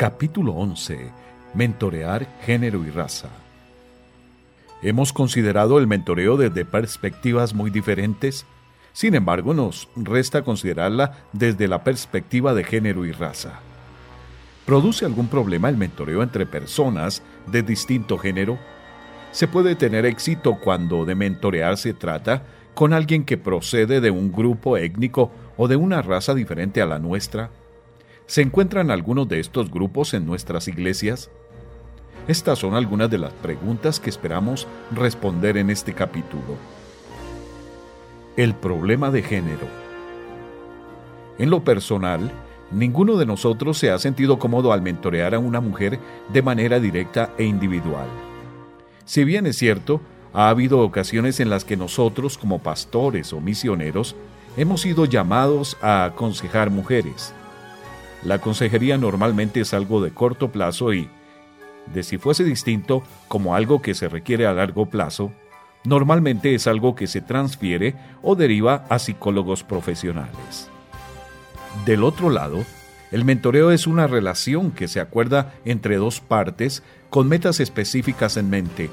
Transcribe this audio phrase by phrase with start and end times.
[0.00, 1.10] Capítulo 11.
[1.52, 3.28] Mentorear género y raza.
[4.80, 8.46] Hemos considerado el mentoreo desde perspectivas muy diferentes,
[8.94, 13.60] sin embargo nos resta considerarla desde la perspectiva de género y raza.
[14.64, 18.58] ¿Produce algún problema el mentoreo entre personas de distinto género?
[19.32, 24.32] ¿Se puede tener éxito cuando de mentorear se trata con alguien que procede de un
[24.32, 27.50] grupo étnico o de una raza diferente a la nuestra?
[28.30, 31.30] ¿Se encuentran algunos de estos grupos en nuestras iglesias?
[32.28, 36.56] Estas son algunas de las preguntas que esperamos responder en este capítulo.
[38.36, 39.66] El problema de género.
[41.40, 42.30] En lo personal,
[42.70, 45.98] ninguno de nosotros se ha sentido cómodo al mentorear a una mujer
[46.32, 48.06] de manera directa e individual.
[49.06, 50.00] Si bien es cierto,
[50.32, 54.14] ha habido ocasiones en las que nosotros, como pastores o misioneros,
[54.56, 57.34] hemos sido llamados a aconsejar mujeres.
[58.24, 61.08] La consejería normalmente es algo de corto plazo y,
[61.92, 65.32] de si fuese distinto como algo que se requiere a largo plazo,
[65.84, 70.68] normalmente es algo que se transfiere o deriva a psicólogos profesionales.
[71.86, 72.64] Del otro lado,
[73.10, 78.50] el mentoreo es una relación que se acuerda entre dos partes con metas específicas en
[78.50, 78.90] mente,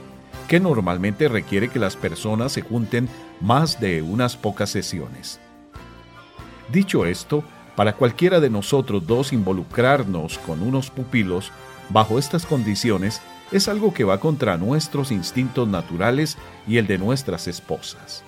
[0.48, 3.10] que normalmente requiere que las personas se junten
[3.42, 5.40] más de unas pocas sesiones.
[6.72, 7.44] Dicho esto,
[7.78, 11.52] para cualquiera de nosotros dos involucrarnos con unos pupilos
[11.90, 17.48] bajo estas condiciones es algo que va contra nuestros instintos naturales y el de nuestras
[17.48, 18.24] esposas.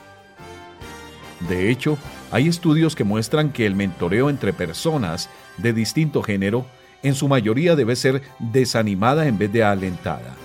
[1.49, 1.97] De hecho,
[2.29, 6.67] hay estudios que muestran que el mentoreo entre personas de distinto género
[7.01, 10.35] en su mayoría debe ser desanimada en vez de alentada.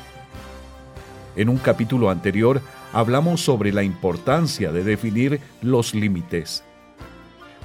[1.36, 2.62] En un capítulo anterior
[2.94, 6.64] hablamos sobre la importancia de definir los límites.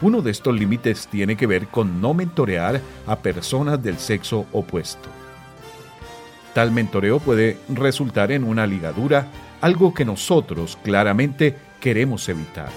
[0.02, 5.10] Uno de estos límites tiene que ver con no mentorear a personas del sexo opuesto.
[6.54, 9.28] Tal mentoreo puede resultar en una ligadura,
[9.62, 12.70] algo que nosotros claramente queremos evitar.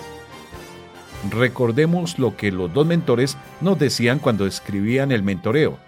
[1.31, 5.79] Recordemos lo que los dos mentores nos decían cuando escribían el mentoreo.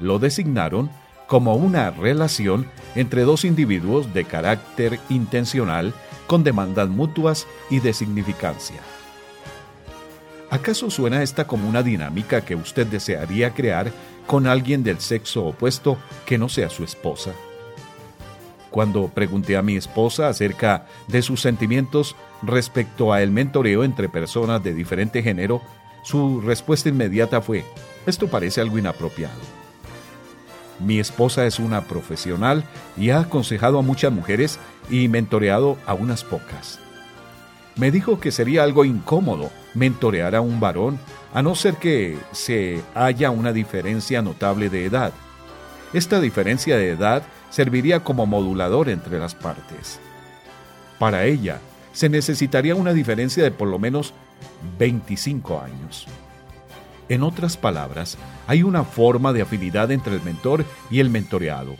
[0.00, 0.88] Lo designaron
[1.26, 5.92] como una relación entre dos individuos de carácter intencional
[6.28, 8.80] con demandas mutuas y de significancia.
[10.54, 13.90] ¿Acaso suena esta como una dinámica que usted desearía crear
[14.24, 17.32] con alguien del sexo opuesto que no sea su esposa?
[18.70, 24.62] Cuando pregunté a mi esposa acerca de sus sentimientos respecto a el mentoreo entre personas
[24.62, 25.60] de diferente género,
[26.04, 27.64] su respuesta inmediata fue,
[28.06, 29.40] esto parece algo inapropiado.
[30.78, 32.62] Mi esposa es una profesional
[32.96, 36.78] y ha aconsejado a muchas mujeres y mentoreado a unas pocas.
[37.76, 40.98] Me dijo que sería algo incómodo mentorear a un varón,
[41.32, 45.12] a no ser que se haya una diferencia notable de edad.
[45.92, 49.98] Esta diferencia de edad serviría como modulador entre las partes.
[50.98, 51.60] Para ella,
[51.92, 54.14] se necesitaría una diferencia de por lo menos
[54.78, 56.06] 25 años.
[57.08, 61.76] En otras palabras, hay una forma de afinidad entre el mentor y el mentoreado.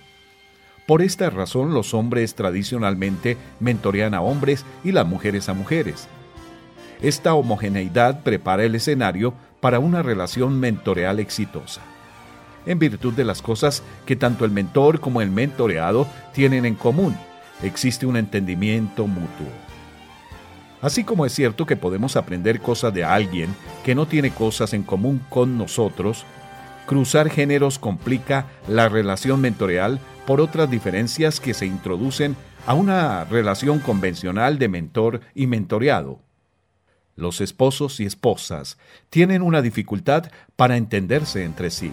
[0.86, 6.08] Por esta razón los hombres tradicionalmente mentorean a hombres y las mujeres a mujeres.
[7.00, 11.80] Esta homogeneidad prepara el escenario para una relación mentoreal exitosa.
[12.66, 17.16] En virtud de las cosas que tanto el mentor como el mentoreado tienen en común,
[17.62, 19.48] existe un entendimiento mutuo.
[20.82, 24.82] Así como es cierto que podemos aprender cosas de alguien que no tiene cosas en
[24.82, 26.26] común con nosotros,
[26.86, 32.36] cruzar géneros complica la relación mentoreal por otras diferencias que se introducen
[32.66, 36.20] a una relación convencional de mentor y mentoreado.
[37.16, 38.78] Los esposos y esposas
[39.10, 41.92] tienen una dificultad para entenderse entre sí.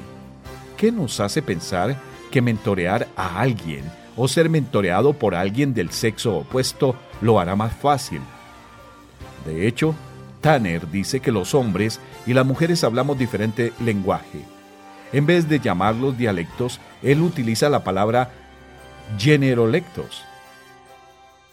[0.78, 1.96] ¿Qué nos hace pensar
[2.32, 3.84] que mentorear a alguien
[4.18, 8.22] o ser mentoreado por alguien del sexo opuesto lo hará más fácil?
[9.46, 9.94] De hecho,
[10.42, 14.40] Tanner dice que los hombres y las mujeres hablamos diferente lenguaje.
[15.14, 18.32] En vez de llamarlos dialectos, él utiliza la palabra
[19.18, 20.24] generolectos.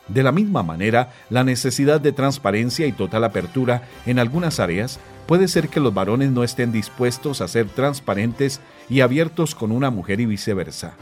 [0.06, 5.48] De la misma manera, la necesidad de transparencia y total apertura en algunas áreas puede
[5.48, 10.20] ser que los varones no estén dispuestos a ser transparentes y abiertos con una mujer
[10.20, 10.94] y viceversa.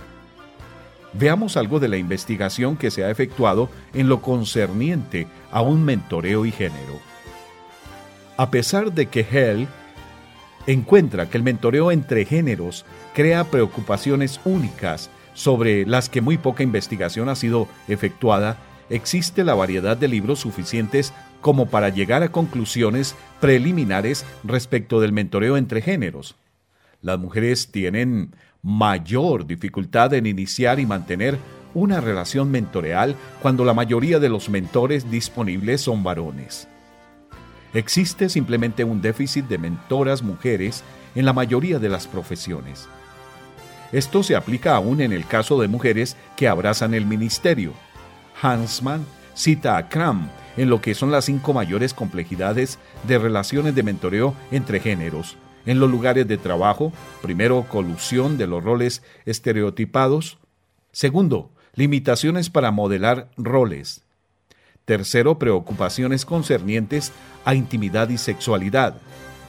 [1.13, 6.45] Veamos algo de la investigación que se ha efectuado en lo concerniente a un mentoreo
[6.45, 7.01] y género.
[8.37, 9.69] A pesar de que Hell
[10.67, 12.85] encuentra que el mentoreo entre géneros
[13.15, 18.57] crea preocupaciones únicas sobre las que muy poca investigación ha sido efectuada,
[18.89, 25.57] existe la variedad de libros suficientes como para llegar a conclusiones preliminares respecto del mentoreo
[25.57, 26.37] entre géneros.
[27.03, 31.39] Las mujeres tienen mayor dificultad en iniciar y mantener
[31.75, 36.69] una relación mentoreal cuando la mayoría de los mentores disponibles son varones.
[37.77, 40.83] Existe simplemente un déficit de mentoras mujeres
[41.15, 42.89] en la mayoría de las profesiones.
[43.93, 47.75] Esto se aplica aún en el caso de mujeres que abrazan el ministerio.
[48.41, 53.83] Hansman cita a Cram en lo que son las cinco mayores complejidades de relaciones de
[53.83, 55.37] mentoreo entre géneros.
[55.67, 60.39] En los lugares de trabajo, primero, colusión de los roles estereotipados.
[60.93, 64.06] Segundo, limitaciones para modelar roles.
[64.87, 67.13] Tercero, preocupaciones concernientes
[67.45, 68.95] a intimidad y sexualidad.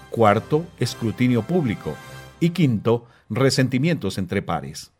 [0.09, 1.93] Cuarto, escrutinio público.
[2.39, 4.91] Y quinto, resentimientos entre pares.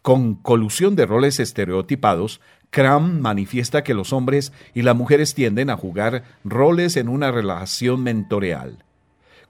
[0.00, 5.76] Con colusión de roles estereotipados, Cram manifiesta que los hombres y las mujeres tienden a
[5.76, 8.78] jugar roles en una relación mentoreal.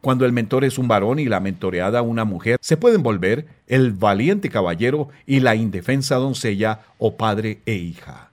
[0.01, 3.93] Cuando el mentor es un varón y la mentoreada una mujer, se pueden volver el
[3.93, 8.32] valiente caballero y la indefensa doncella o padre e hija.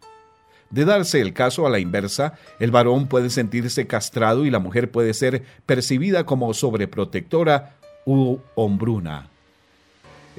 [0.69, 4.91] De darse el caso a la inversa, el varón puede sentirse castrado y la mujer
[4.91, 7.75] puede ser percibida como sobreprotectora
[8.05, 9.29] u hombruna.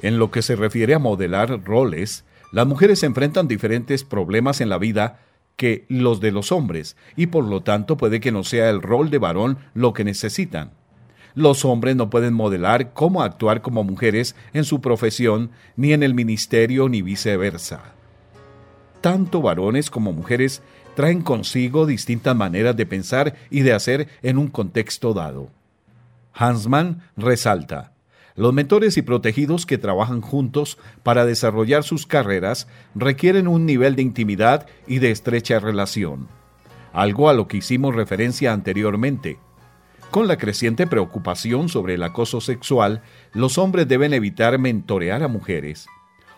[0.01, 4.77] En lo que se refiere a modelar roles, las mujeres enfrentan diferentes problemas en la
[4.77, 5.19] vida
[5.57, 9.09] que los de los hombres, y por lo tanto puede que no sea el rol
[9.09, 10.71] de varón lo que necesitan.
[11.35, 16.13] Los hombres no pueden modelar cómo actuar como mujeres en su profesión, ni en el
[16.13, 17.93] ministerio, ni viceversa.
[19.01, 20.61] Tanto varones como mujeres
[20.95, 25.49] traen consigo distintas maneras de pensar y de hacer en un contexto dado.
[26.33, 27.93] Hansman resalta,
[28.35, 34.03] los mentores y protegidos que trabajan juntos para desarrollar sus carreras requieren un nivel de
[34.03, 36.27] intimidad y de estrecha relación,
[36.93, 39.39] algo a lo que hicimos referencia anteriormente.
[40.11, 43.01] Con la creciente preocupación sobre el acoso sexual,
[43.33, 45.87] los hombres deben evitar mentorear a mujeres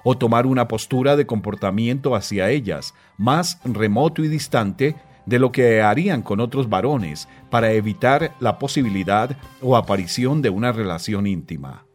[0.03, 4.95] o tomar una postura de comportamiento hacia ellas más remoto y distante
[5.25, 10.71] de lo que harían con otros varones para evitar la posibilidad o aparición de una
[10.71, 11.85] relación íntima.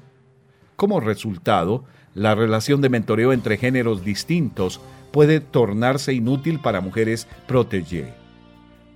[0.77, 1.85] Como resultado,
[2.15, 4.81] la relación de mentoreo entre géneros distintos
[5.11, 8.15] puede tornarse inútil para mujeres protégé.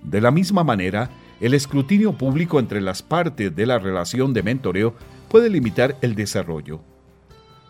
[0.03, 1.09] De la misma manera,
[1.39, 4.95] el escrutinio público entre las partes de la relación de mentoreo
[5.29, 6.81] puede limitar el desarrollo.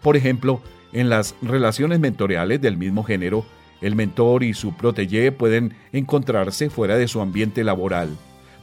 [0.01, 0.62] Por ejemplo,
[0.94, 3.45] en las relaciones mentoriales del mismo género,
[3.81, 8.16] el mentor y su protégé pueden encontrarse fuera de su ambiente laboral,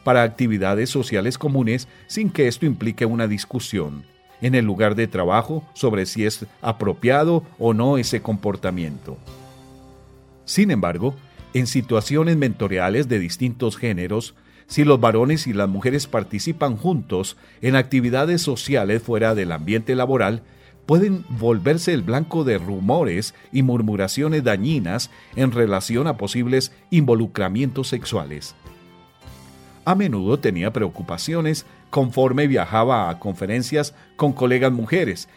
[0.05, 4.05] para actividades sociales comunes sin que esto implique una discusión
[4.41, 9.19] en el lugar de trabajo sobre si es apropiado o no ese comportamiento.
[10.47, 11.15] Sin embargo,
[11.53, 14.35] en situaciones mentoriales de distintos géneros,
[14.67, 20.43] si los varones y las mujeres participan juntos en actividades sociales fuera del ambiente laboral,
[20.91, 28.57] pueden volverse el blanco de rumores y murmuraciones dañinas en relación a posibles involucramientos sexuales.
[29.85, 35.29] A menudo tenía preocupaciones conforme viajaba a conferencias con colegas mujeres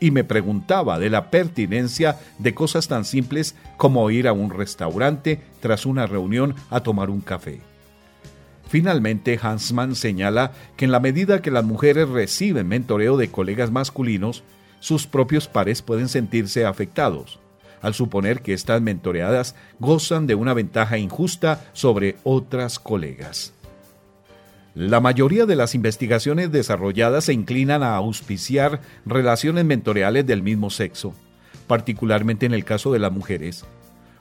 [0.00, 5.42] y me preguntaba de la pertinencia de cosas tan simples como ir a un restaurante
[5.60, 7.60] tras una reunión a tomar un café.
[8.70, 14.44] Finalmente, Hansman señala que en la medida que las mujeres reciben mentoreo de colegas masculinos,
[14.80, 17.38] sus propios pares pueden sentirse afectados,
[17.82, 23.52] al suponer que estas mentoreadas gozan de una ventaja injusta sobre otras colegas.
[24.74, 31.14] La mayoría de las investigaciones desarrolladas se inclinan a auspiciar relaciones mentoreales del mismo sexo,
[31.66, 33.64] particularmente en el caso de las mujeres.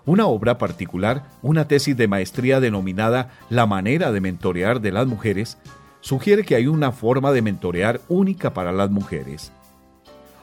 [0.06, 5.58] Una obra particular, una tesis de maestría denominada La manera de mentorear de las mujeres,
[6.02, 9.52] sugiere que hay una forma de mentorear única para las mujeres.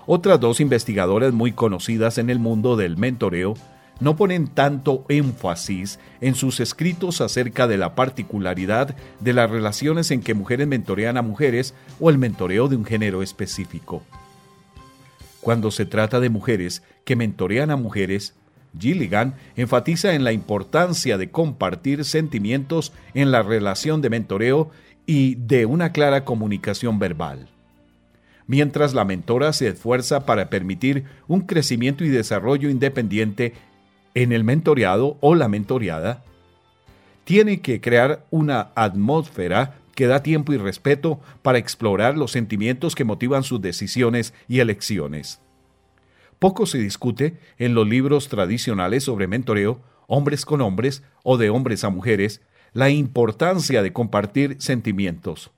[0.06, 3.54] Otras dos investigadoras muy conocidas en el mundo del mentoreo
[4.00, 10.20] no ponen tanto énfasis en sus escritos acerca de la particularidad de las relaciones en
[10.20, 14.02] que mujeres mentorean a mujeres o el mentoreo de un género específico.
[15.40, 18.34] Cuando se trata de mujeres que mentorean a mujeres,
[18.78, 24.70] Gilligan enfatiza en la importancia de compartir sentimientos en la relación de mentoreo
[25.06, 27.53] y de una clara comunicación verbal
[28.46, 33.54] mientras la mentora se esfuerza para permitir un crecimiento y desarrollo independiente
[34.14, 36.22] en el mentoreado o la mentoreada,
[37.24, 43.04] tiene que crear una atmósfera que da tiempo y respeto para explorar los sentimientos que
[43.04, 45.40] motivan sus decisiones y elecciones.
[46.38, 51.84] Poco se discute en los libros tradicionales sobre mentoreo, hombres con hombres o de hombres
[51.84, 55.52] a mujeres, la importancia de compartir sentimientos.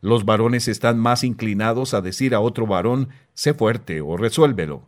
[0.00, 4.82] Los varones están más inclinados a decir a otro varón, sé fuerte o resuélvelo,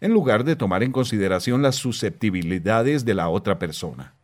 [0.00, 4.14] en lugar de tomar en consideración las susceptibilidades de la otra persona.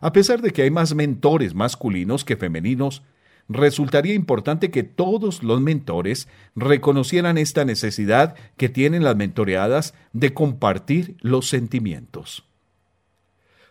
[0.00, 3.02] A pesar de que hay más mentores masculinos que femeninos,
[3.48, 11.16] resultaría importante que todos los mentores reconocieran esta necesidad que tienen las mentoreadas de compartir
[11.20, 12.44] los sentimientos.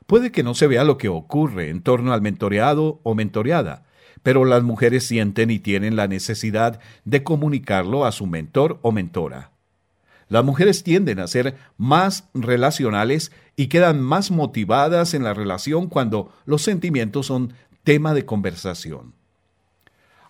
[0.05, 3.86] Puede que no se vea lo que ocurre en torno al mentoreado o mentoreada,
[4.24, 9.51] pero las mujeres sienten y tienen la necesidad de comunicarlo a su mentor o mentora.
[10.30, 16.34] Las mujeres tienden a ser más relacionales y quedan más motivadas en la relación cuando
[16.46, 17.53] los sentimientos son
[17.84, 19.13] tema de conversación.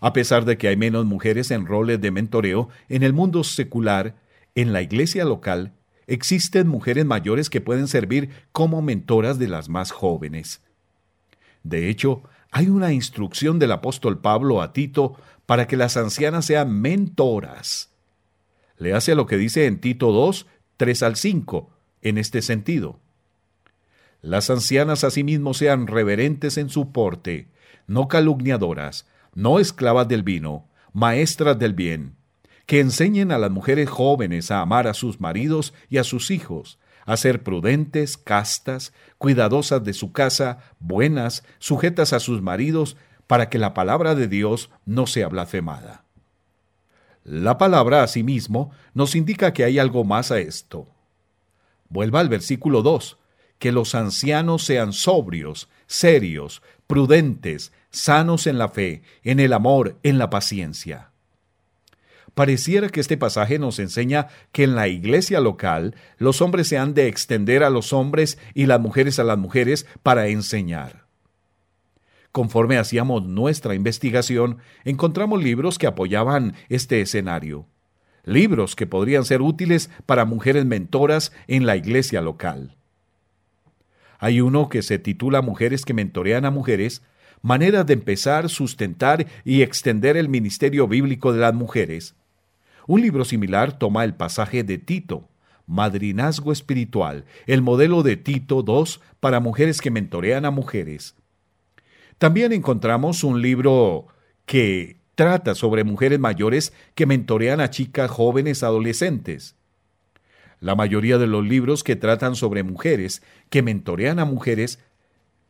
[0.02, 4.16] A pesar de que hay menos mujeres en roles de mentoreo en el mundo secular,
[4.56, 5.72] en la iglesia local
[6.08, 10.62] existen mujeres mayores que pueden servir como mentoras de las más jóvenes.
[11.64, 12.24] De hecho,
[12.54, 15.16] hay una instrucción del apóstol Pablo a Tito
[15.48, 17.90] para que las ancianas sean mentoras.
[18.78, 20.46] Le hace lo que dice en Tito 2,
[20.78, 21.72] 3 al 5,
[22.04, 23.00] en este sentido.
[24.22, 27.48] Las ancianas asimismo sean reverentes en su porte,
[27.88, 32.14] no calumniadoras, no esclavas del vino, maestras del bien,
[32.68, 36.78] que enseñen a las mujeres jóvenes a amar a sus maridos y a sus hijos,
[37.06, 43.58] a ser prudentes, castas, cuidadosas de su casa, buenas, sujetas a sus maridos, para que
[43.58, 46.04] la palabra de Dios no sea blasfemada.
[47.24, 50.90] La palabra, asimismo, nos indica que hay algo más a esto.
[51.88, 53.18] Vuelva al versículo 2,
[53.60, 60.18] que los ancianos sean sobrios, serios, prudentes, sanos en la fe, en el amor, en
[60.18, 61.13] la paciencia.
[62.34, 66.96] Pareciera que este pasaje nos enseña que en la iglesia local los hombres se han
[66.96, 71.04] de extender a los hombres y las mujeres a las mujeres para enseñar.
[72.32, 77.68] Conforme hacíamos nuestra investigación, encontramos libros que apoyaban este escenario.
[78.24, 82.76] Libros que podrían ser útiles para mujeres mentoras en la iglesia local.
[84.18, 87.04] Hay uno que se titula Mujeres que mentorean a mujeres,
[87.44, 92.16] maneras de empezar, sustentar y extender el ministerio bíblico de las mujeres.
[92.88, 95.30] Un libro similar toma el pasaje de Tito,
[95.68, 101.16] Madrinazgo Espiritual, el modelo de Tito II para mujeres que mentorean a mujeres.
[102.18, 104.08] También encontramos un libro
[104.46, 109.56] que trata sobre mujeres mayores que mentorean a chicas jóvenes adolescentes.
[110.60, 114.80] La mayoría de los libros que tratan sobre mujeres que mentorean a mujeres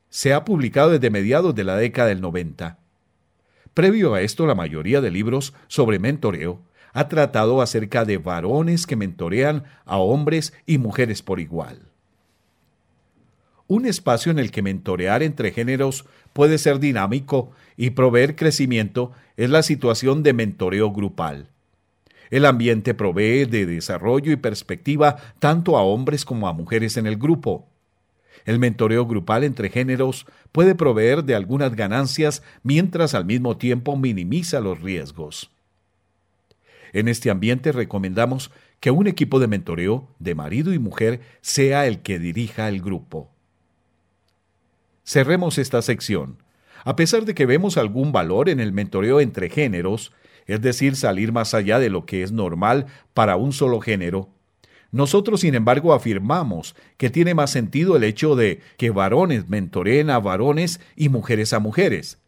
[0.09, 2.79] se ha publicado desde mediados de la década del 90.
[3.73, 6.61] Previo a esto, la mayoría de libros sobre mentoreo
[6.93, 11.79] ha tratado acerca de varones que mentorean a hombres y mujeres por igual.
[13.67, 19.49] Un espacio en el que mentorear entre géneros puede ser dinámico y proveer crecimiento es
[19.49, 21.49] la situación de mentoreo grupal.
[22.29, 27.17] El ambiente provee de desarrollo y perspectiva tanto a hombres como a mujeres en el
[27.17, 27.67] grupo.
[28.45, 34.59] El mentoreo grupal entre géneros puede proveer de algunas ganancias mientras al mismo tiempo minimiza
[34.59, 35.51] los riesgos.
[36.93, 42.01] En este ambiente recomendamos que un equipo de mentoreo de marido y mujer sea el
[42.01, 43.31] que dirija el grupo.
[45.03, 46.37] Cerremos esta sección.
[46.85, 50.13] A pesar de que vemos algún valor en el mentoreo entre géneros,
[50.45, 54.29] es decir, salir más allá de lo que es normal para un solo género,
[54.91, 60.19] nosotros, sin embargo, afirmamos que tiene más sentido el hecho de que varones mentoreen a
[60.19, 62.19] varones y mujeres a mujeres,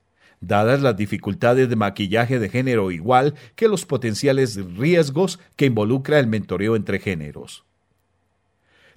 [0.48, 6.28] dadas las dificultades de maquillaje de género igual que los potenciales riesgos que involucra el
[6.28, 7.66] mentoreo entre géneros.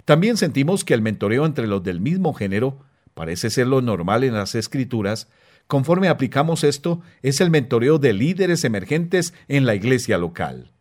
[0.05, 2.79] También sentimos que el mentoreo entre los del mismo género
[3.13, 5.27] parece ser lo normal en las escrituras,
[5.67, 10.71] conforme aplicamos esto, es el mentoreo de líderes emergentes en la iglesia local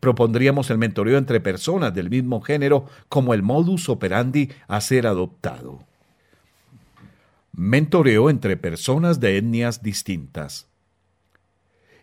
[0.00, 5.86] propondríamos el mentoreo entre personas del mismo género como el modus operandi a ser adoptado.
[7.56, 10.66] Mentoreo entre personas de etnias distintas.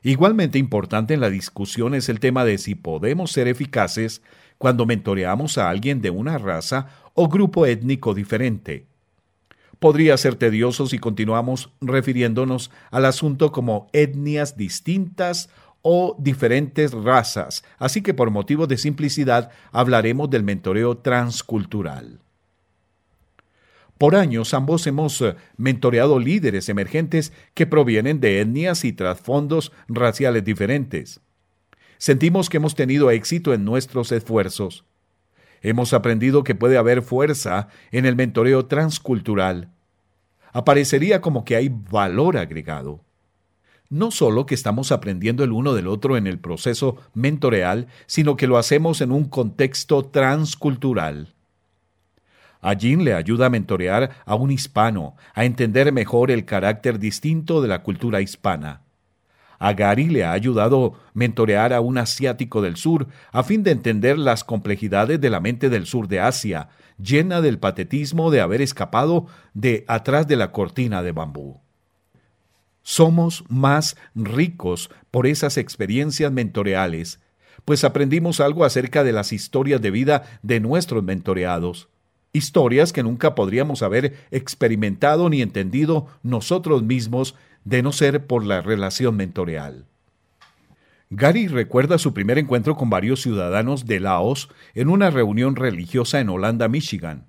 [0.01, 4.22] Igualmente importante en la discusión es el tema de si podemos ser eficaces
[4.58, 8.86] cuando mentoreamos a alguien de una raza o grupo étnico diferente.
[9.77, 15.50] Podría ser tedioso si continuamos refiriéndonos al asunto como etnias distintas
[15.81, 22.22] o diferentes razas, así que por motivos de simplicidad hablaremos del mentoreo transcultural.
[24.01, 30.43] Por años ambos hemos eh, mentoreado líderes emergentes que provienen de etnias y trasfondos raciales
[30.43, 31.22] diferentes.
[32.00, 34.86] Sentimos que hemos tenido éxito en nuestros esfuerzos.
[35.62, 39.70] Hemos aprendido que puede haber fuerza en el mentoreo transcultural.
[40.51, 43.01] Aparecería como que hay valor agregado.
[43.91, 48.48] no solo que estamos aprendiendo el uno del otro en el proceso mentoreal, sino que
[48.48, 51.36] lo hacemos en un contexto transcultural.
[52.62, 57.68] A le ayuda a mentorear a un hispano, a entender mejor el carácter distinto de
[57.68, 58.82] la cultura hispana.
[59.58, 64.18] A Gary le ha ayudado mentorear a un asiático del sur a fin de entender
[64.18, 69.27] las complejidades de la mente del sur de Asia, llena del patetismo de haber escapado
[69.53, 71.60] de atrás de la cortina de bambú.
[72.84, 77.20] Somos más ricos por esas experiencias mentoreales,
[77.65, 81.89] pues aprendimos algo acerca de las historias de vida de nuestros mentoreados,
[82.33, 87.35] historias que nunca podríamos haber experimentado ni entendido nosotros mismos
[87.65, 89.85] de no ser por la relación mentoreal.
[91.09, 96.29] Gary recuerda su primer encuentro con varios ciudadanos de Laos en una reunión religiosa en
[96.29, 97.27] Holanda, Michigan.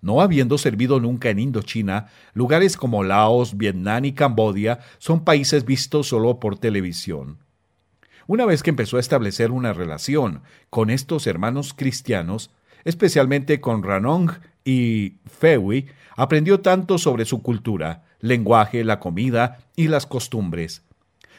[0.00, 6.08] No habiendo servido nunca en Indochina, lugares como Laos, Vietnam y Cambodia son países vistos
[6.08, 7.38] solo por televisión.
[8.26, 12.50] Una vez que empezó a establecer una relación con estos hermanos cristianos,
[12.84, 14.30] especialmente con Ranong
[14.64, 15.86] y Fewi,
[16.16, 20.82] aprendió tanto sobre su cultura, lenguaje, la comida y las costumbres.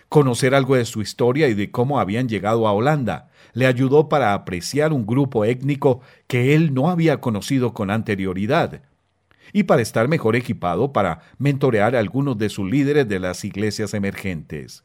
[0.10, 4.34] Conocer algo de su historia y de cómo habían llegado a Holanda le ayudó para
[4.34, 8.82] apreciar un grupo étnico que él no había conocido con anterioridad
[9.54, 13.94] y para estar mejor equipado para mentorear a algunos de sus líderes de las iglesias
[13.94, 14.84] emergentes.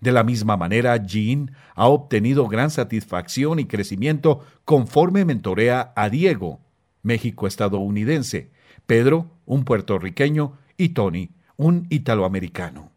[0.00, 6.60] De la misma manera, Jean ha obtenido gran satisfacción y crecimiento conforme mentorea a Diego,
[7.02, 8.50] México estadounidense,
[8.86, 12.90] Pedro, un puertorriqueño, y Tony, un italoamericano.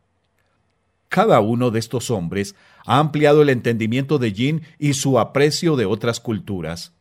[1.09, 2.55] Cada uno de estos hombres
[2.85, 6.93] ha ampliado el entendimiento de Jean y su aprecio de otras culturas.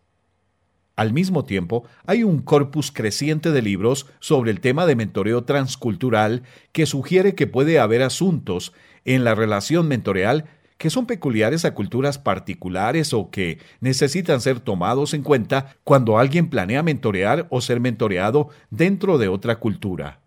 [0.94, 6.42] Al mismo tiempo, hay un corpus creciente de libros sobre el tema de mentoreo transcultural
[6.72, 8.72] que sugiere que puede haber asuntos
[9.04, 10.46] en la relación mentoreal
[10.82, 16.50] que son peculiares a culturas particulares o que necesitan ser tomados en cuenta cuando alguien
[16.50, 20.22] planea mentorear o ser mentoreado dentro de otra cultura.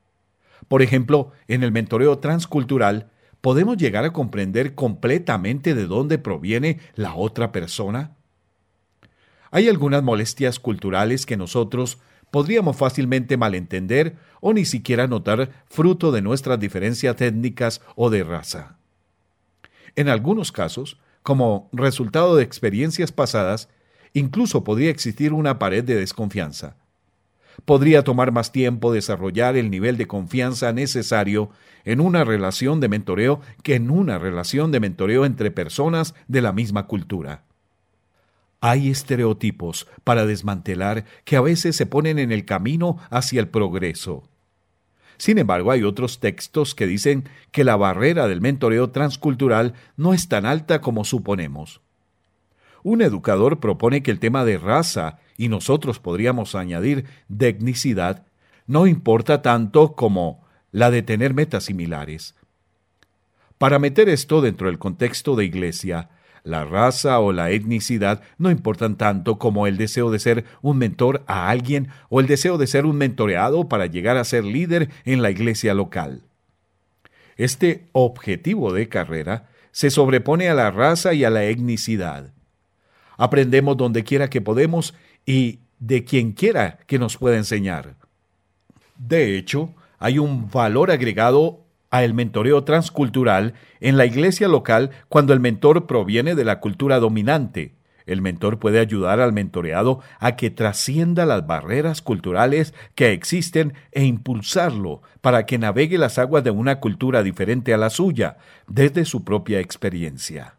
[0.70, 7.16] Por ejemplo, en el mentoreo transcultural, ¿podemos llegar a comprender completamente de dónde proviene la
[7.16, 8.16] otra persona?
[9.56, 11.98] Hay algunas molestias culturales que nosotros
[12.30, 18.76] podríamos fácilmente malentender o ni siquiera notar fruto de nuestras diferencias étnicas o de raza.
[19.96, 23.70] En algunos casos, como resultado de experiencias pasadas,
[24.12, 26.76] incluso podría existir una pared de desconfianza.
[27.64, 31.50] Podría tomar más tiempo desarrollar el nivel de confianza necesario
[31.86, 36.52] en una relación de mentoreo que en una relación de mentoreo entre personas de la
[36.52, 37.45] misma cultura.
[38.68, 44.24] Hay estereotipos para desmantelar que a veces se ponen en el camino hacia el progreso.
[45.18, 50.30] Sin embargo, hay otros textos que dicen que la barrera del mentoreo transcultural no es
[50.30, 51.82] tan alta como suponemos.
[52.82, 58.26] Un educador propone que el tema de raza, y nosotros podríamos añadir de etnicidad,
[58.66, 62.34] no importa tanto como la de tener metas similares.
[63.60, 66.10] Para meter esto dentro del contexto de iglesia,
[66.46, 71.24] la raza o la etnicidad no importan tanto como el deseo de ser un mentor
[71.28, 75.22] a alguien o el deseo de ser un mentoreado para llegar a ser líder en
[75.22, 76.22] la iglesia local.
[77.36, 82.32] Este objetivo de carrera se sobrepone a la raza y a la etnicidad.
[83.18, 84.94] Aprendemos donde quiera que podemos
[85.26, 87.96] y de quien quiera que nos pueda enseñar.
[88.98, 91.65] De hecho, hay un valor agregado
[91.96, 97.00] a el mentoreo transcultural en la iglesia local cuando el mentor proviene de la cultura
[97.00, 97.74] dominante.
[98.06, 104.04] El mentor puede ayudar al mentoreado a que trascienda las barreras culturales que existen e
[104.04, 109.24] impulsarlo para que navegue las aguas de una cultura diferente a la suya desde su
[109.24, 110.56] propia experiencia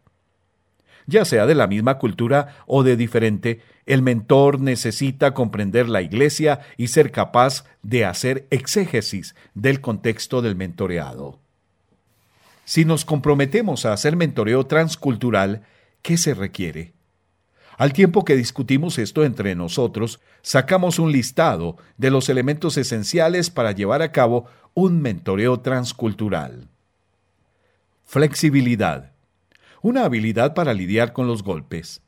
[1.07, 6.61] ya sea de la misma cultura o de diferente, el mentor necesita comprender la iglesia
[6.77, 11.39] y ser capaz de hacer exégesis del contexto del mentoreado.
[12.65, 15.63] Si nos comprometemos a hacer mentoreo transcultural,
[16.03, 16.95] ¿qué se requiere?
[17.79, 23.73] Al tiempo que discutimos esto entre nosotros, sacamos un listado de los elementos esenciales para
[23.73, 26.69] llevar a cabo un mentoreo transcultural.
[28.05, 29.13] Flexibilidad
[29.87, 32.03] una habilidad para lidiar con los golpes.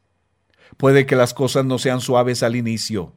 [0.76, 3.12] Puede que las cosas no sean suaves al inicio.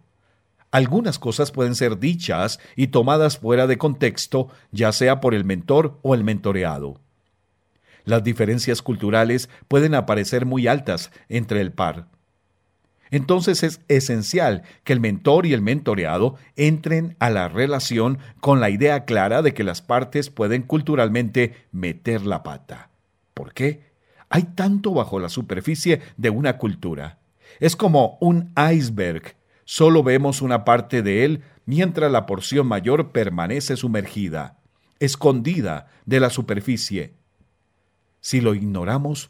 [0.70, 5.98] Algunas cosas pueden ser dichas y tomadas fuera de contexto, ya sea por el mentor
[6.04, 7.02] o el mentoreado.
[8.06, 12.08] Las diferencias culturales pueden aparecer muy altas entre el par.
[13.10, 18.70] Entonces es esencial que el mentor y el mentoreado entren a la relación con la
[18.70, 22.92] idea clara de que las partes pueden culturalmente meter la pata.
[23.34, 23.91] ¿Por qué?
[24.32, 27.20] Hay tanto bajo la superficie de una cultura.
[27.60, 29.36] Es como un iceberg.
[29.66, 34.58] Solo vemos una parte de él mientras la porción mayor permanece sumergida,
[35.00, 37.14] escondida de la superficie.
[38.22, 39.30] Si lo ignoramos,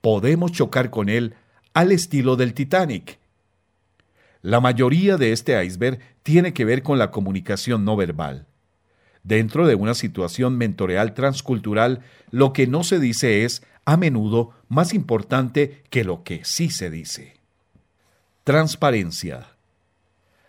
[0.00, 1.34] podemos chocar con él
[1.74, 3.18] al estilo del Titanic.
[4.40, 8.46] La mayoría de este iceberg tiene que ver con la comunicación no verbal.
[9.24, 14.94] Dentro de una situación mentoreal transcultural, lo que no se dice es, a menudo, más
[14.94, 17.34] importante que lo que sí se dice.
[18.44, 19.48] Transparencia.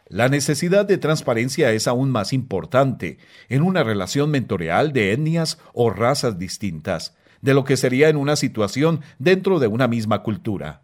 [0.07, 3.17] La necesidad de transparencia es aún más importante
[3.49, 8.35] en una relación mentoreal de etnias o razas distintas, de lo que sería en una
[8.35, 10.81] situación dentro de una misma cultura.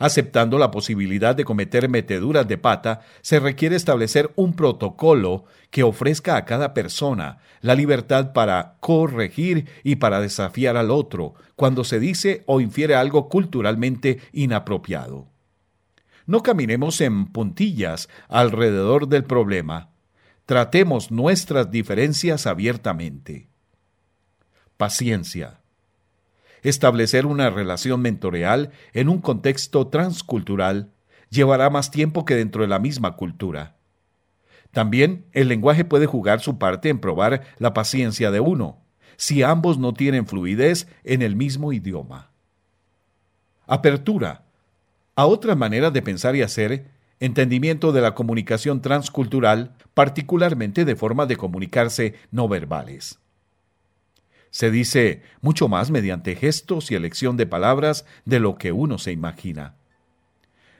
[0.00, 6.36] Aceptando la posibilidad de cometer meteduras de pata, se requiere establecer un protocolo que ofrezca
[6.36, 12.44] a cada persona la libertad para corregir y para desafiar al otro cuando se dice
[12.46, 15.28] o infiere algo culturalmente inapropiado.
[16.24, 19.90] No caminemos en puntillas alrededor del problema.
[20.46, 23.50] Tratemos nuestras diferencias abiertamente.
[24.78, 25.59] Paciencia
[26.62, 30.90] establecer una relación mentoreal en un contexto transcultural
[31.30, 33.76] llevará más tiempo que dentro de la misma cultura.
[34.72, 38.78] También el lenguaje puede jugar su parte en probar la paciencia de uno,
[39.16, 42.30] si ambos no tienen fluidez en el mismo idioma.
[43.66, 44.44] Apertura
[45.16, 46.86] a otra manera de pensar y hacer,
[47.18, 53.18] entendimiento de la comunicación transcultural, particularmente de formas de comunicarse no verbales.
[54.50, 59.12] Se dice mucho más mediante gestos y elección de palabras de lo que uno se
[59.12, 59.74] imagina.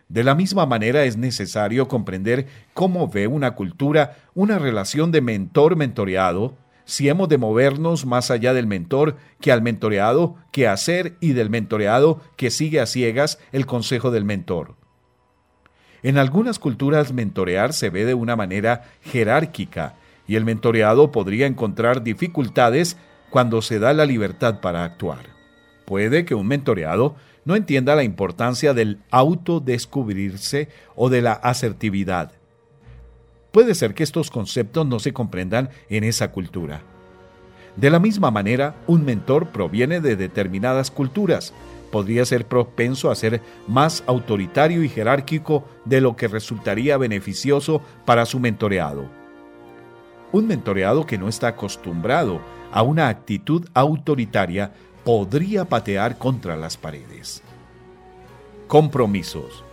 [0.09, 6.57] De la misma manera es necesario comprender cómo ve una cultura una relación de mentor-mentoreado,
[6.85, 11.49] si hemos de movernos más allá del mentor que al mentoreado, que hacer y del
[11.49, 14.75] mentoreado que sigue a ciegas el consejo del mentor.
[16.03, 19.95] En algunas culturas mentorear se ve de una manera jerárquica
[20.27, 22.97] y el mentoreado podría encontrar dificultades
[23.31, 25.27] cuando se da la libertad para actuar.
[25.87, 32.33] Puede que un mentoreado no entienda la importancia del autodescubrirse o de la asertividad.
[33.53, 36.83] Puede ser que estos conceptos no se comprendan en esa cultura.
[37.77, 41.53] De la misma manera, un mentor proviene de determinadas culturas.
[41.91, 48.27] Podría ser propenso a ser más autoritario y jerárquico de lo que resultaría beneficioso para
[48.27, 49.20] su mentoreado.
[50.33, 52.41] Un mentoreado que no está acostumbrado
[52.73, 54.73] a una actitud autoritaria
[55.05, 57.43] podría patear contra las paredes.
[58.69, 59.65] Compromisos.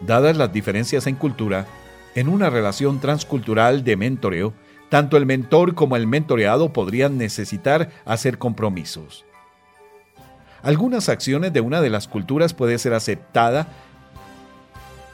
[0.00, 1.66] Dadas las diferencias en cultura,
[2.14, 4.54] en una relación transcultural de mentoreo,
[4.88, 9.24] tanto el mentor como el mentoreado podrían necesitar hacer compromisos.
[10.62, 13.68] Algunas acciones de una de las culturas pueden ser aceptada,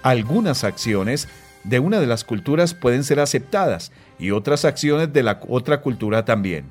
[0.02, 1.28] algunas acciones
[1.64, 6.24] de una de las culturas pueden ser aceptadas y otras acciones de la otra cultura
[6.24, 6.66] también.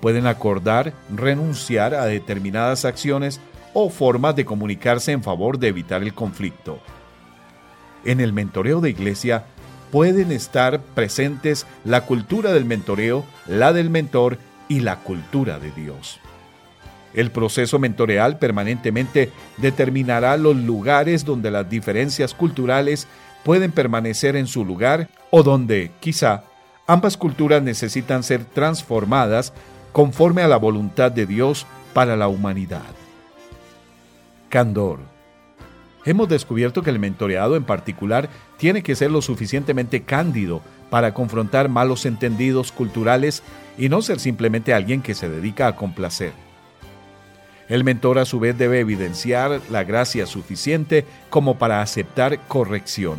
[0.00, 3.40] Pueden acordar renunciar a determinadas acciones
[3.72, 6.80] o formas de comunicarse en favor de evitar el conflicto.
[8.04, 9.44] En el mentoreo de iglesia
[9.90, 16.18] pueden estar presentes la cultura del mentoreo, la del mentor y la cultura de Dios.
[17.14, 23.06] El proceso mentoreal permanentemente determinará los lugares donde las diferencias culturales
[23.44, 26.44] pueden permanecer en su lugar o donde, quizá,
[26.86, 29.52] ambas culturas necesitan ser transformadas
[29.92, 32.82] conforme a la voluntad de Dios para la humanidad.
[34.48, 35.00] Candor.
[36.04, 41.68] Hemos descubierto que el mentoreado en particular tiene que ser lo suficientemente cándido para confrontar
[41.68, 43.42] malos entendidos culturales
[43.78, 46.32] y no ser simplemente alguien que se dedica a complacer.
[47.72, 53.16] El mentor a su vez debe evidenciar la gracia suficiente como para aceptar corrección.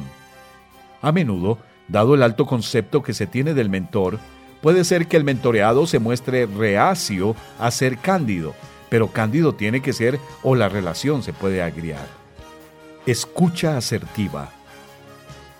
[1.01, 4.19] A menudo, dado el alto concepto que se tiene del mentor,
[4.61, 8.53] puede ser que el mentoreado se muestre reacio a ser cándido,
[8.89, 12.05] pero cándido tiene que ser o la relación se puede agriar.
[13.07, 14.51] Escucha asertiva.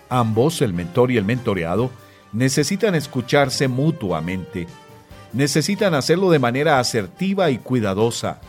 [0.08, 1.90] Ambos, el mentor y el mentoreado,
[2.32, 4.68] necesitan escucharse mutuamente.
[5.32, 8.40] Necesitan hacerlo de manera asertiva y cuidadosa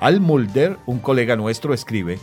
[0.00, 2.18] al Mulder, un colega nuestro, escribe,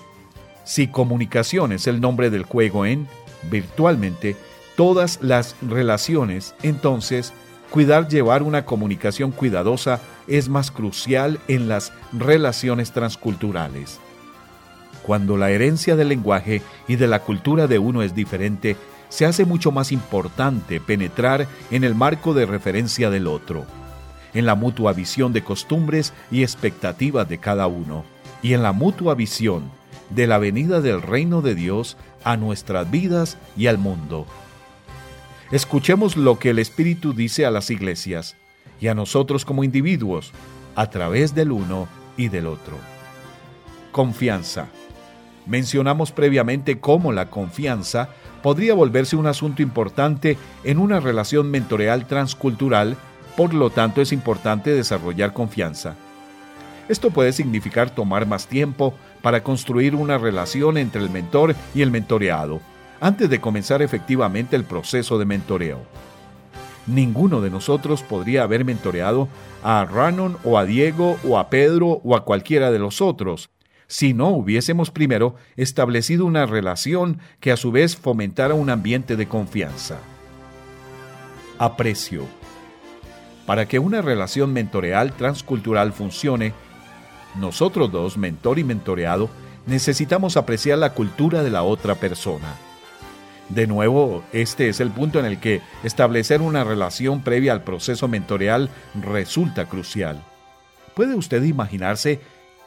[0.64, 3.08] si comunicación es el nombre del juego en,
[3.50, 4.36] virtualmente,
[4.76, 7.34] todas las relaciones, entonces,
[7.70, 14.00] cuidar llevar una comunicación cuidadosa es más crucial en las relaciones transculturales.
[15.02, 18.78] Cuando la herencia del lenguaje y de la cultura de uno es diferente,
[19.10, 23.66] se hace mucho más importante penetrar en el marco de referencia del otro,
[24.34, 28.04] en la mutua visión de costumbres y expectativas de cada uno,
[28.41, 29.72] y en la mutua visión
[30.10, 34.26] de la venida del reino de Dios a nuestras vidas y al mundo.
[35.52, 38.36] Escuchemos lo que el Espíritu dice a las iglesias
[38.80, 40.32] y a nosotros como individuos
[40.76, 42.78] a través del uno y del otro.
[43.91, 44.67] Confianza.
[45.46, 48.10] Mencionamos previamente cómo la confianza
[48.41, 52.98] podría volverse un asunto importante en una relación mentoreal transcultural,
[53.36, 55.96] por lo tanto es importante desarrollar confianza.
[56.89, 61.91] Esto puede significar tomar más tiempo para construir una relación entre el mentor y el
[61.91, 62.60] mentoreado,
[63.00, 65.80] antes de comenzar efectivamente el proceso de mentoreo.
[66.86, 69.30] Ninguno de nosotros podría haber mentoreado
[69.63, 73.50] a Rannon o a Diego o a Pedro o a cualquiera de los otros,
[73.88, 79.28] si no hubiésemos primero establecido una relación que a su vez fomentara un ambiente de
[79.28, 80.00] confianza.
[81.60, 82.42] Aprecio.
[83.45, 86.53] Para que una relación mentoreal transcultural funcione,
[87.39, 89.29] nosotros dos, mentor y mentoreado,
[89.65, 92.56] necesitamos apreciar la cultura de la otra persona.
[93.49, 98.08] De nuevo, este es el punto en el que establecer una relación previa al proceso
[98.08, 98.69] mentoreal
[99.01, 100.23] resulta crucial.
[100.95, 102.21] ¿Puede usted imaginarse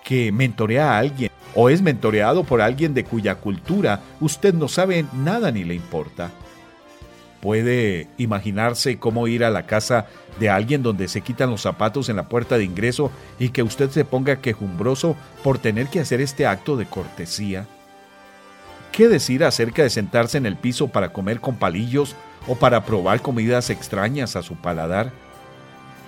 [0.07, 5.05] que mentorea a alguien o es mentoreado por alguien de cuya cultura usted no sabe
[5.13, 6.31] nada ni le importa.
[7.41, 10.07] Puede imaginarse cómo ir a la casa
[10.39, 13.91] de alguien donde se quitan los zapatos en la puerta de ingreso y que usted
[13.91, 17.67] se ponga quejumbroso por tener que hacer este acto de cortesía.
[18.93, 23.21] ¿Qué decir acerca de sentarse en el piso para comer con palillos o para probar
[23.21, 25.13] comidas extrañas a su paladar?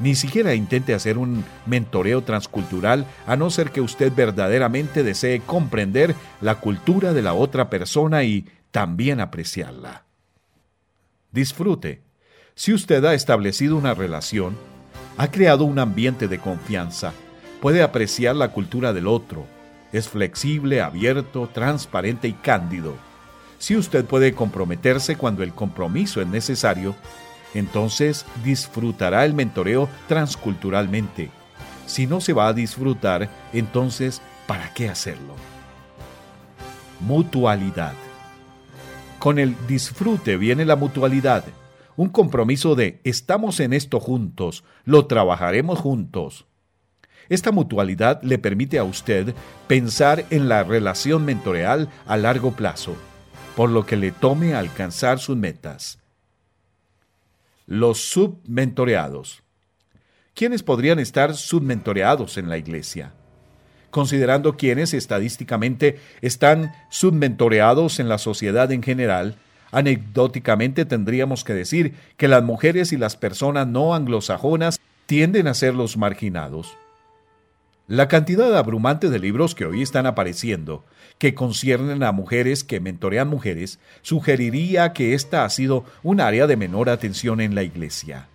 [0.01, 6.15] Ni siquiera intente hacer un mentoreo transcultural a no ser que usted verdaderamente desee comprender
[6.41, 10.05] la cultura de la otra persona y también apreciarla.
[11.33, 12.08] Disfrute.
[12.59, 14.59] Si usted ha establecido una relación,
[15.17, 17.13] ha creado un ambiente de confianza,
[17.63, 19.47] puede apreciar la cultura del otro,
[19.93, 22.97] es flexible, abierto, transparente y cándido.
[23.61, 26.97] Si usted puede comprometerse cuando el compromiso es necesario,
[27.55, 31.31] entonces disfrutará el mentoreo transculturalmente.
[31.87, 35.37] Si no se va a disfrutar, entonces, ¿para qué hacerlo?
[36.99, 37.95] Mutualidad.
[39.21, 41.45] Con el disfrute viene la mutualidad,
[41.99, 46.47] un compromiso de estamos en esto juntos, lo trabajaremos juntos.
[47.29, 49.35] Esta mutualidad le permite a usted
[49.67, 52.95] pensar en la relación mentoreal a largo plazo,
[53.57, 55.99] por lo que le tome alcanzar sus metas
[57.69, 59.43] los submentoreados.
[60.35, 63.13] ¿Quiénes podrían estar submentoreados en la iglesia?
[63.91, 69.37] Considerando quienes estadísticamente están submentoreados en la sociedad en general,
[69.71, 75.75] anecdóticamente tendríamos que decir que las mujeres y las personas no anglosajonas tienden a ser
[75.75, 76.77] los marginados.
[77.87, 80.85] La cantidad abrumante de libros que hoy están apareciendo,
[81.17, 86.57] que conciernen a mujeres que mentorean mujeres, sugeriría que esta ha sido un área de
[86.57, 88.29] menor atención en la Iglesia.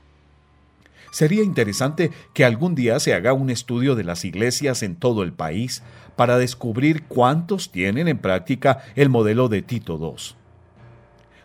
[1.12, 5.32] Sería interesante que algún día se haga un estudio de las iglesias en todo el
[5.32, 5.84] país
[6.16, 10.43] para descubrir cuántos tienen en práctica el modelo de Tito II.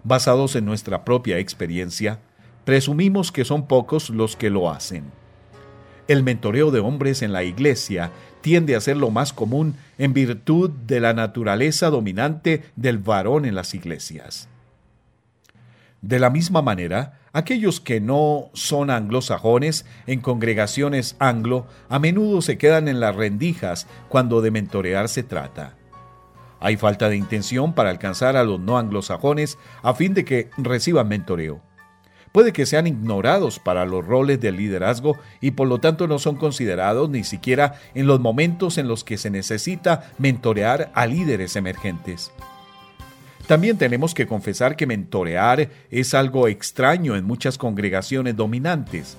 [0.05, 2.21] Basados en nuestra propia experiencia,
[2.65, 5.05] presumimos que son pocos los que lo hacen.
[6.07, 10.71] El mentoreo de hombres en la iglesia tiende a ser lo más común en virtud
[10.71, 14.49] de la naturaleza dominante del varón en las iglesias.
[16.01, 22.57] De la misma manera, aquellos que no son anglosajones en congregaciones anglo a menudo se
[22.57, 25.75] quedan en las rendijas cuando de mentorear se trata.
[26.61, 31.09] Hay falta de intención para alcanzar a los no anglosajones a fin de que reciban
[31.09, 31.63] mentoreo
[32.33, 36.37] puede que sean ignorados para los roles de liderazgo y por lo tanto no son
[36.37, 42.31] considerados ni siquiera en los momentos en los que se necesita mentorear a líderes emergentes.
[43.47, 49.17] También tenemos que confesar que mentorear es algo extraño en muchas congregaciones dominantes.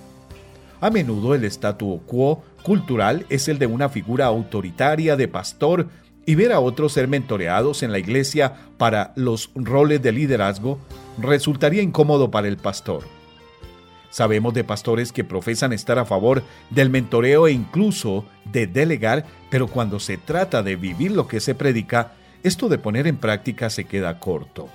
[0.81, 5.89] A menudo el statu quo cultural es el de una figura autoritaria de pastor
[6.29, 10.77] y ver a otros ser mentoreados en la iglesia para los roles de liderazgo
[11.17, 13.03] resultaría incómodo para el pastor.
[14.11, 19.65] Sabemos de pastores que profesan estar a favor del mentoreo e incluso de delegar, pero
[19.65, 22.11] cuando se trata de vivir lo que se predica,
[22.43, 24.69] esto de poner en práctica se queda corto.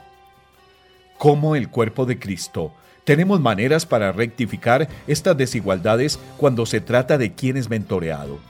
[1.18, 2.72] Como el cuerpo de Cristo,
[3.04, 8.40] tenemos maneras para rectificar estas desigualdades cuando se trata de quién es mentoreado.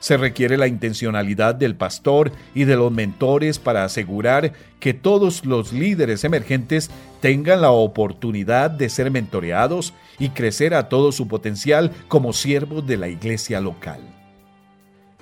[0.00, 5.74] Se requiere la intencionalidad del pastor y de los mentores para asegurar que todos los
[5.74, 12.32] líderes emergentes tengan la oportunidad de ser mentoreados y crecer a todo su potencial como
[12.32, 14.00] siervos de la iglesia local.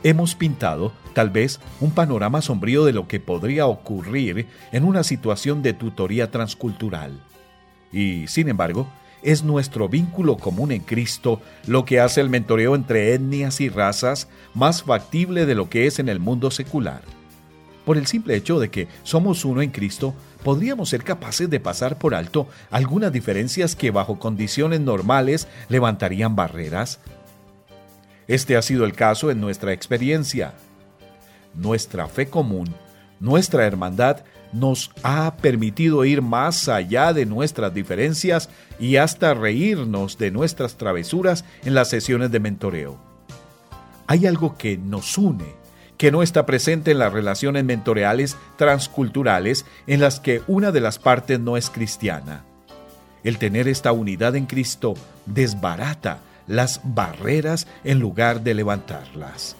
[0.04, 5.60] Hemos pintado, tal vez, un panorama sombrío de lo que podría ocurrir en una situación
[5.60, 7.20] de tutoría transcultural.
[7.92, 8.86] Y, sin embargo,
[9.22, 14.28] es nuestro vínculo común en Cristo lo que hace el mentoreo entre etnias y razas
[14.54, 17.02] más factible de lo que es en el mundo secular.
[17.84, 21.96] Por el simple hecho de que somos uno en Cristo, podríamos ser capaces de pasar
[21.98, 27.00] por alto algunas diferencias que bajo condiciones normales levantarían barreras.
[28.26, 30.52] Este ha sido el caso en nuestra experiencia.
[31.54, 32.74] Nuestra fe común,
[33.20, 34.18] nuestra hermandad,
[34.52, 41.44] nos ha permitido ir más allá de nuestras diferencias y hasta reírnos de nuestras travesuras
[41.64, 42.98] en las sesiones de mentoreo.
[44.06, 45.54] Hay algo que nos une,
[45.98, 50.98] que no está presente en las relaciones mentoreales transculturales en las que una de las
[50.98, 52.44] partes no es cristiana.
[53.24, 54.94] El tener esta unidad en Cristo
[55.26, 59.56] desbarata las barreras en lugar de levantarlas.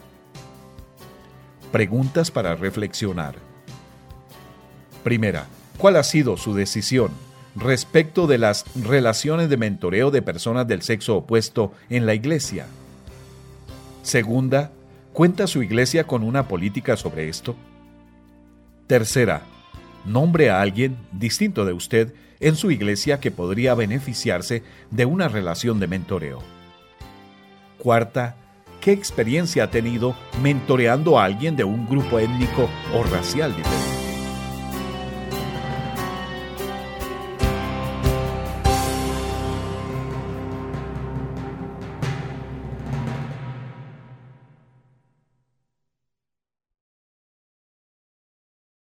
[1.71, 3.48] Preguntas para reflexionar.
[5.03, 5.47] Primera,
[5.79, 7.11] ¿cuál ha sido su decisión
[7.55, 12.67] respecto de las relaciones de mentoreo de personas del sexo opuesto en la iglesia?
[14.03, 14.73] Segunda,
[15.13, 17.57] ¿cuenta su iglesia con una política sobre esto?
[18.87, 19.43] Tercera,
[20.05, 25.81] nombre a alguien distinto de usted en su iglesia que podría beneficiarse de una relación
[25.81, 26.43] de mentoreo.
[27.79, 28.37] Cuarta,
[28.81, 33.98] ¿qué experiencia ha tenido mentoreando a alguien de un grupo étnico o racial diferente?